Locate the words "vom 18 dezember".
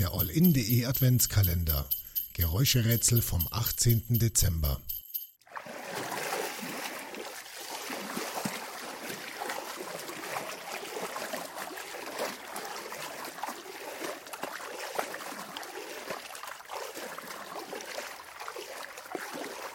3.22-4.80